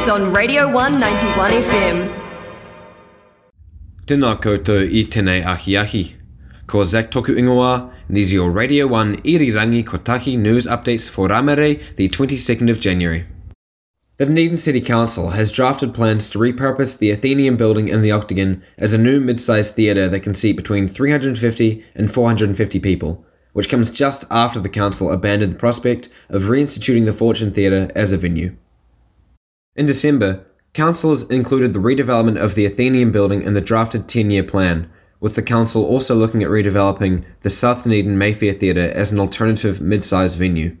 news 0.00 0.08
on 0.08 0.32
Radio 0.32 0.66
191 0.72 1.50
FM. 1.50 1.98
Tēnā 4.06 4.30
koutou 4.40 4.86
i 4.88 5.04
tēnei 5.04 5.42
ahi 5.44 5.76
ahi. 5.76 6.02
Ko 6.66 6.84
Zach 6.84 7.10
Toku 7.10 7.36
Ingoa, 7.36 7.90
and 8.08 8.16
these 8.16 8.32
are 8.32 8.36
your 8.36 8.50
Radio 8.50 8.86
1 8.86 9.16
Irirangi 9.16 9.84
Kotahi 9.84 10.38
news 10.38 10.66
updates 10.66 11.10
for 11.10 11.28
Ramere, 11.28 11.82
the 11.96 12.08
22nd 12.08 12.70
of 12.70 12.80
January. 12.80 13.26
The 14.16 14.26
Dunedin 14.26 14.56
City 14.56 14.80
Council 14.80 15.30
has 15.30 15.52
drafted 15.52 15.92
plans 15.92 16.30
to 16.30 16.38
repurpose 16.38 16.98
the 16.98 17.10
Athenaeum 17.12 17.56
building 17.56 17.88
in 17.88 18.00
the 18.00 18.12
Octagon 18.12 18.62
as 18.78 18.92
a 18.92 18.98
new 18.98 19.20
mid-sized 19.20 19.74
theatre 19.74 20.08
that 20.08 20.20
can 20.20 20.34
seat 20.34 20.56
between 20.56 20.88
350 20.88 21.84
and 21.94 22.12
450 22.12 22.80
people, 22.80 23.24
which 23.52 23.68
comes 23.68 23.90
just 23.90 24.24
after 24.30 24.60
the 24.60 24.68
council 24.68 25.10
abandoned 25.10 25.52
the 25.52 25.58
prospect 25.58 26.08
of 26.28 26.42
reinstituting 26.42 27.04
the 27.04 27.12
Fortune 27.12 27.50
Theatre 27.50 27.90
as 27.94 28.12
a 28.12 28.16
venue. 28.16 28.56
In 29.80 29.86
December, 29.86 30.44
councillors 30.74 31.22
included 31.30 31.72
the 31.72 31.78
redevelopment 31.78 32.38
of 32.38 32.54
the 32.54 32.66
Athenaeum 32.66 33.12
building 33.12 33.40
in 33.40 33.54
the 33.54 33.62
drafted 33.62 34.08
10 34.08 34.30
year 34.30 34.42
plan, 34.42 34.90
with 35.20 35.36
the 35.36 35.42
council 35.42 35.86
also 35.86 36.14
looking 36.14 36.42
at 36.42 36.50
redeveloping 36.50 37.24
the 37.40 37.48
South 37.48 37.84
Dunedin 37.84 38.18
Mayfair 38.18 38.52
Theatre 38.52 38.90
as 38.90 39.10
an 39.10 39.18
alternative 39.18 39.80
mid 39.80 40.04
sized 40.04 40.36
venue. 40.36 40.76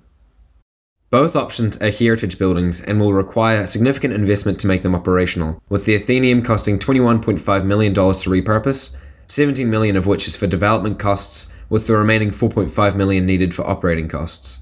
Both 1.08 1.34
options 1.34 1.80
are 1.80 1.88
heritage 1.88 2.38
buildings 2.38 2.82
and 2.82 3.00
will 3.00 3.14
require 3.14 3.64
significant 3.64 4.12
investment 4.12 4.60
to 4.60 4.66
make 4.66 4.82
them 4.82 4.94
operational, 4.94 5.62
with 5.70 5.86
the 5.86 5.94
Athenaeum 5.94 6.42
costing 6.42 6.78
$21.5 6.78 7.64
million 7.64 7.94
to 7.94 8.00
repurpose, 8.02 8.94
17 9.28 9.70
million 9.70 9.96
of 9.96 10.06
which 10.06 10.28
is 10.28 10.36
for 10.36 10.46
development 10.46 10.98
costs, 10.98 11.50
with 11.70 11.86
the 11.86 11.96
remaining 11.96 12.32
4.5 12.32 12.96
million 12.96 13.24
needed 13.24 13.54
for 13.54 13.66
operating 13.66 14.08
costs. 14.08 14.60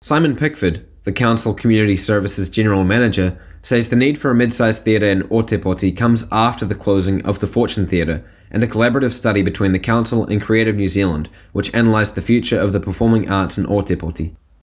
Simon 0.00 0.36
Pickford, 0.36 0.86
the 1.04 1.12
Council 1.12 1.54
Community 1.54 1.96
Services 1.96 2.48
General 2.48 2.84
Manager, 2.84 3.38
says 3.62 3.88
the 3.88 3.96
need 3.96 4.18
for 4.18 4.30
a 4.30 4.34
mid-sized 4.34 4.84
theatre 4.84 5.06
in 5.06 5.22
Otepoti 5.24 5.96
comes 5.96 6.26
after 6.32 6.64
the 6.64 6.74
closing 6.74 7.24
of 7.24 7.40
the 7.40 7.46
Fortune 7.46 7.86
Theatre 7.86 8.24
and 8.50 8.62
a 8.62 8.66
collaborative 8.66 9.12
study 9.12 9.42
between 9.42 9.72
the 9.72 9.78
Council 9.78 10.26
and 10.26 10.42
Creative 10.42 10.76
New 10.76 10.88
Zealand, 10.88 11.28
which 11.52 11.72
analysed 11.72 12.14
the 12.14 12.22
future 12.22 12.58
of 12.58 12.72
the 12.72 12.80
performing 12.80 13.30
arts 13.30 13.58
in 13.58 13.64
Otepoti. 13.66 14.34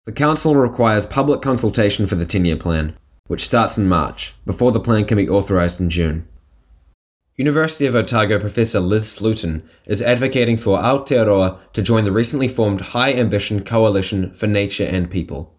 The 0.04 0.12
Council 0.12 0.54
requires 0.54 1.06
public 1.06 1.40
consultation 1.40 2.06
for 2.06 2.14
the 2.14 2.26
10-year 2.26 2.56
plan, 2.56 2.96
which 3.26 3.44
starts 3.44 3.78
in 3.78 3.88
March, 3.88 4.34
before 4.44 4.70
the 4.70 4.80
plan 4.80 5.06
can 5.06 5.16
be 5.16 5.28
authorised 5.28 5.80
in 5.80 5.88
June. 5.88 6.28
University 7.36 7.86
of 7.86 7.96
Otago 7.96 8.38
professor 8.38 8.80
Liz 8.80 9.04
Slooten 9.04 9.66
is 9.86 10.02
advocating 10.02 10.56
for 10.56 10.78
Aotearoa 10.78 11.58
to 11.72 11.82
join 11.82 12.04
the 12.04 12.12
recently 12.12 12.48
formed 12.48 12.80
High 12.80 13.12
Ambition 13.12 13.64
Coalition 13.64 14.32
for 14.34 14.46
Nature 14.46 14.84
and 14.84 15.10
People. 15.10 15.53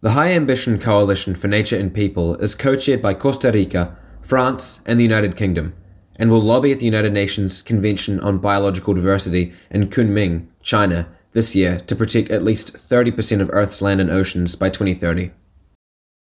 The 0.00 0.12
High 0.12 0.30
Ambition 0.30 0.78
Coalition 0.78 1.34
for 1.34 1.48
Nature 1.48 1.76
and 1.76 1.92
People 1.92 2.36
is 2.36 2.54
co 2.54 2.76
chaired 2.76 3.02
by 3.02 3.14
Costa 3.14 3.50
Rica, 3.50 3.98
France, 4.20 4.80
and 4.86 4.96
the 4.96 5.02
United 5.02 5.34
Kingdom, 5.34 5.74
and 6.14 6.30
will 6.30 6.40
lobby 6.40 6.70
at 6.70 6.78
the 6.78 6.84
United 6.84 7.12
Nations 7.12 7.60
Convention 7.60 8.20
on 8.20 8.38
Biological 8.38 8.94
Diversity 8.94 9.54
in 9.72 9.88
Kunming, 9.88 10.46
China, 10.62 11.08
this 11.32 11.56
year 11.56 11.80
to 11.80 11.96
protect 11.96 12.30
at 12.30 12.44
least 12.44 12.74
30% 12.74 13.40
of 13.40 13.50
Earth's 13.52 13.82
land 13.82 14.00
and 14.00 14.08
oceans 14.08 14.54
by 14.54 14.70
2030. 14.70 15.32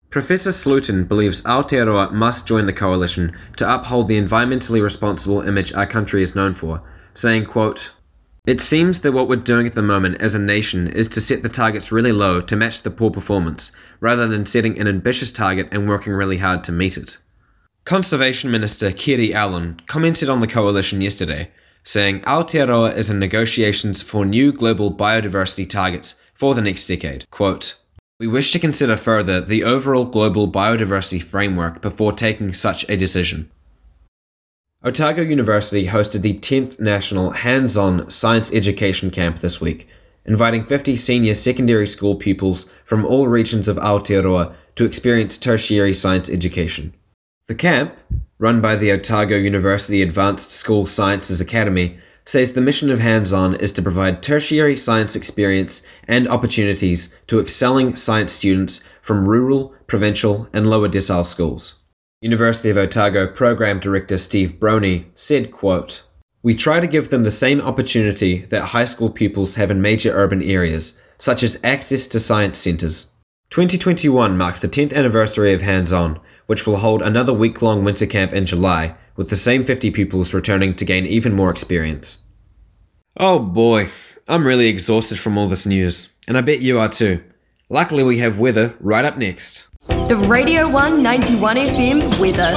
Professor 0.10 0.50
Slooten 0.50 1.08
believes 1.08 1.44
Aotearoa 1.44 2.12
must 2.12 2.48
join 2.48 2.66
the 2.66 2.74
coalition 2.74 3.38
to 3.58 3.72
uphold 3.72 4.08
the 4.08 4.20
environmentally 4.20 4.82
responsible 4.82 5.42
image 5.42 5.72
our 5.74 5.86
country 5.86 6.24
is 6.24 6.34
known 6.34 6.56
for, 6.56 6.82
saying, 7.14 7.46
quote, 7.46 7.92
It 8.48 8.62
seems 8.62 9.02
that 9.02 9.12
what 9.12 9.28
we're 9.28 9.36
doing 9.36 9.68
at 9.68 9.76
the 9.76 9.82
moment 9.82 10.22
as 10.22 10.34
a 10.34 10.40
nation 10.40 10.88
is 10.88 11.10
to 11.10 11.20
set 11.20 11.44
the 11.44 11.50
targets 11.50 11.92
really 11.92 12.14
low 12.14 12.40
to 12.40 12.56
match 12.56 12.82
the 12.82 12.90
poor 12.90 13.12
performance, 13.12 13.74
rather 14.00 14.26
than 14.26 14.46
setting 14.46 14.80
an 14.80 14.88
ambitious 14.88 15.34
target 15.34 15.68
and 15.70 15.86
working 15.86 16.14
really 16.14 16.38
hard 16.38 16.64
to 16.64 16.72
meet 16.72 16.96
it. 16.96 17.18
Conservation 17.84 18.50
Minister 18.50 18.94
Kiri 18.94 19.34
Allen 19.34 19.82
commented 19.88 20.30
on 20.30 20.40
the 20.40 20.48
coalition 20.48 21.02
yesterday, 21.02 21.52
saying 21.84 22.22
Aotearoa 22.22 22.96
is 22.96 23.10
in 23.10 23.20
negotiations 23.20 24.02
for 24.02 24.26
new 24.26 24.54
global 24.54 24.96
biodiversity 24.96 25.70
targets 25.70 26.16
for 26.34 26.56
the 26.56 26.62
next 26.62 26.88
decade. 26.88 27.30
Quote, 27.30 27.76
we 28.18 28.28
wish 28.28 28.54
to 28.54 28.60
consider 28.60 28.96
further 28.96 29.42
the 29.42 29.66
overall 29.66 30.06
global 30.06 30.50
biodiversity 30.50 31.22
framework 31.22 31.82
before 31.82 32.14
taking 32.14 32.54
such 32.54 32.90
a 32.90 32.96
decision. 32.96 33.52
Otago 34.84 35.24
University 35.24 35.88
hosted 35.88 36.22
the 36.22 36.36
10th 36.36 36.80
National 36.80 37.32
Hands 37.32 37.76
On 37.76 38.08
Science 38.12 38.54
Education 38.54 39.10
Camp 39.10 39.40
this 39.40 39.60
week, 39.60 39.88
inviting 40.24 40.64
50 40.64 40.96
senior 40.96 41.34
secondary 41.34 41.88
school 41.88 42.14
pupils 42.14 42.70
from 42.86 43.04
all 43.04 43.28
regions 43.28 43.68
of 43.68 43.78
Aotearoa 43.78 44.54
to 44.76 44.86
experience 44.86 45.40
tertiary 45.40 45.96
science 45.96 46.30
education. 46.30 46.94
The 47.48 47.56
camp, 47.56 47.96
run 48.38 48.62
by 48.62 48.76
the 48.76 48.92
Otago 48.92 49.36
University 49.36 50.04
Advanced 50.04 50.52
School 50.52 50.86
Sciences 50.86 51.42
Academy, 51.42 51.98
says 52.24 52.54
the 52.54 52.62
mission 52.62 52.92
of 52.92 53.00
Hands 53.00 53.34
On 53.34 53.56
is 53.56 53.74
to 53.74 53.82
provide 53.82 54.22
tertiary 54.22 54.78
science 54.78 55.16
experience 55.16 55.82
and 56.08 56.28
opportunities 56.28 57.16
to 57.26 57.40
excelling 57.40 57.96
science 57.96 58.32
students 58.32 58.84
from 59.02 59.28
rural, 59.28 59.74
provincial, 59.88 60.48
and 60.54 60.70
lower 60.70 60.88
decile 60.88 61.26
schools. 61.26 61.80
University 62.22 62.72
of 62.72 62.78
Otago 62.78 63.28
Program 63.28 63.80
Director 63.80 64.18
Steve 64.18 64.54
Broni 64.54 65.06
said, 65.14 65.52
quote, 65.52 66.02
We 66.42 66.56
try 66.56 66.80
to 66.80 66.88
give 66.88 67.10
them 67.10 67.22
the 67.22 67.30
same 67.30 67.62
opportunity 67.62 68.40
that 68.46 68.70
high 68.70 68.86
school 68.86 69.12
pupils 69.12 69.54
have 69.54 69.70
in 69.70 69.84
major 69.84 70.12
urban 70.12 70.42
areas, 70.42 70.98
such 71.20 71.44
as 71.44 71.60
access 71.64 72.08
to 72.08 72.20
science 72.20 72.58
centres. 72.58 73.12
2021 73.52 74.36
marks 74.36 74.60
the 74.60 74.68
10th 74.68 74.94
anniversary 74.96 75.54
of 75.54 75.62
Hands 75.62 75.94
On, 75.94 76.20
which 76.48 76.66
will 76.66 76.78
hold 76.78 77.04
another 77.04 77.34
week 77.34 77.62
long 77.62 77.84
winter 77.84 78.08
camp 78.08 78.34
in 78.34 78.48
July, 78.48 78.96
with 79.16 79.30
the 79.30 79.36
same 79.36 79.64
50 79.64 79.92
pupils 79.92 80.34
returning 80.34 80.74
to 80.74 80.86
gain 80.86 81.06
even 81.06 81.34
more 81.34 81.52
experience. 81.52 82.18
Oh 83.18 83.38
boy, 83.38 83.90
I'm 84.28 84.48
really 84.48 84.70
exhausted 84.70 85.20
from 85.20 85.38
all 85.38 85.48
this 85.48 85.68
news, 85.68 86.10
and 86.28 86.36
I 86.36 86.42
bet 86.42 86.62
you 86.62 86.80
are 86.80 86.90
too. 86.90 87.24
Luckily, 87.70 88.02
we 88.02 88.18
have 88.20 88.40
weather 88.40 88.76
right 88.80 89.06
up 89.06 89.20
next. 89.20 89.68
The 89.88 90.18
Radio 90.28 90.68
191 90.70 91.56
FM 91.56 92.20
weather. 92.20 92.52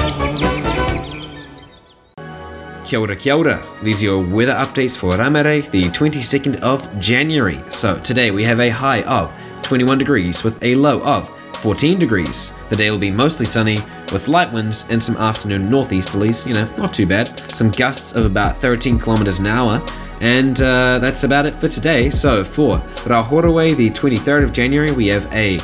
Kia 2.84 2.98
ora, 2.98 3.14
kia 3.16 3.36
ora. 3.36 3.62
These 3.82 4.02
are 4.02 4.06
your 4.06 4.22
weather 4.26 4.54
updates 4.54 4.96
for 4.96 5.12
Ramere, 5.12 5.70
the 5.70 5.84
22nd 5.90 6.60
of 6.60 6.82
January. 7.00 7.62
So 7.70 8.00
today 8.00 8.30
we 8.32 8.42
have 8.44 8.58
a 8.58 8.68
high 8.68 9.02
of 9.02 9.32
21 9.62 9.98
degrees 9.98 10.42
with 10.42 10.60
a 10.62 10.74
low 10.74 11.02
of 11.02 11.30
14 11.58 11.98
degrees. 11.98 12.52
The 12.68 12.76
day 12.76 12.90
will 12.90 12.98
be 12.98 13.10
mostly 13.10 13.46
sunny 13.46 13.78
with 14.12 14.26
light 14.26 14.52
winds 14.52 14.86
and 14.88 15.02
some 15.02 15.16
afternoon 15.16 15.68
northeasterlies, 15.70 16.46
you 16.46 16.54
know, 16.54 16.64
not 16.76 16.92
too 16.92 17.06
bad. 17.06 17.54
Some 17.54 17.70
gusts 17.70 18.12
of 18.12 18.24
about 18.24 18.56
13 18.58 18.98
kilometers 18.98 19.38
an 19.38 19.46
hour. 19.46 19.84
And 20.20 20.60
uh, 20.60 20.98
that's 20.98 21.22
about 21.22 21.46
it 21.46 21.54
for 21.54 21.68
today. 21.68 22.10
So 22.10 22.44
for 22.44 22.78
Rahoroi, 23.04 23.76
the 23.76 23.90
23rd 23.90 24.44
of 24.44 24.52
January, 24.52 24.90
we 24.90 25.06
have 25.06 25.32
a 25.32 25.58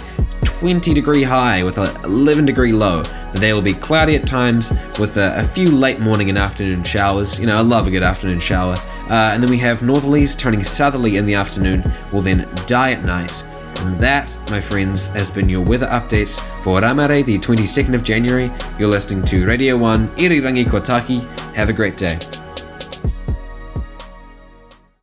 20 0.60 0.94
degree 0.94 1.22
high 1.22 1.62
with 1.62 1.76
an 1.76 1.94
11 2.04 2.46
degree 2.46 2.72
low. 2.72 3.02
The 3.34 3.38
day 3.38 3.52
will 3.52 3.60
be 3.60 3.74
cloudy 3.74 4.16
at 4.16 4.26
times 4.26 4.72
with 4.98 5.18
a, 5.18 5.38
a, 5.38 5.44
few 5.44 5.70
late 5.70 6.00
morning 6.00 6.30
and 6.30 6.38
afternoon 6.38 6.82
showers. 6.82 7.38
You 7.38 7.46
know, 7.46 7.58
I 7.58 7.60
love 7.60 7.86
a 7.86 7.90
good 7.90 8.02
afternoon 8.02 8.40
shower. 8.40 8.76
Uh, 9.10 9.32
and 9.34 9.42
then 9.42 9.50
we 9.50 9.58
have 9.58 9.80
northerlies 9.80 10.36
turning 10.36 10.64
southerly 10.64 11.18
in 11.18 11.26
the 11.26 11.34
afternoon, 11.34 11.92
will 12.10 12.22
then 12.22 12.48
die 12.66 12.92
at 12.92 13.04
night. 13.04 13.44
And 13.80 14.00
that, 14.00 14.34
my 14.50 14.60
friends, 14.60 15.08
has 15.08 15.30
been 15.30 15.50
your 15.50 15.60
weather 15.62 15.88
updates 15.88 16.40
for 16.62 16.80
Ramere, 16.80 17.22
the 17.22 17.38
22nd 17.38 17.94
of 17.94 18.02
January. 18.02 18.50
You're 18.78 18.88
listening 18.88 19.26
to 19.26 19.46
Radio 19.46 19.76
1 19.76 20.08
Irirangi 20.16 20.64
Kotahi. 20.64 21.22
Have 21.54 21.68
a 21.68 21.74
great 21.74 21.98
day. 21.98 22.18